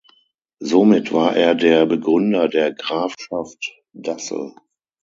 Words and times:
Somit 0.59 1.13
war 1.13 1.35
er 1.35 1.53
der 1.53 1.85
Begründer 1.85 2.47
der 2.47 2.73
Grafschaft 2.73 3.71
Dassel. 3.93 4.55